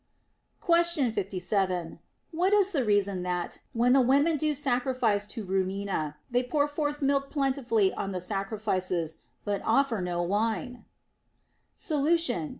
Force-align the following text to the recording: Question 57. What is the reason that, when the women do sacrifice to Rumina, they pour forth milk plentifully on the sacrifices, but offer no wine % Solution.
Question 0.61 1.11
57. 1.11 1.99
What 2.31 2.53
is 2.53 2.71
the 2.71 2.83
reason 2.83 3.21
that, 3.21 3.59
when 3.73 3.93
the 3.93 4.01
women 4.01 4.35
do 4.35 4.55
sacrifice 4.55 5.27
to 5.27 5.45
Rumina, 5.45 6.15
they 6.31 6.41
pour 6.41 6.67
forth 6.67 7.03
milk 7.03 7.29
plentifully 7.29 7.93
on 7.93 8.11
the 8.11 8.19
sacrifices, 8.19 9.17
but 9.45 9.61
offer 9.63 10.01
no 10.01 10.23
wine 10.23 10.85
% 11.33 11.75
Solution. 11.87 12.49